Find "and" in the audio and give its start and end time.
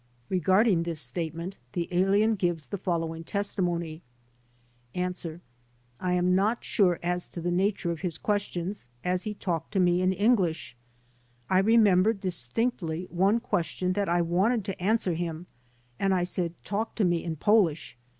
15.99-16.15